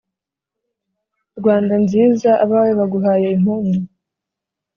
[1.39, 3.79] rwanda nziza abawe baguhaye impundu.